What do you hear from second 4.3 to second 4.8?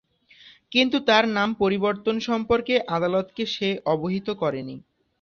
করেনি।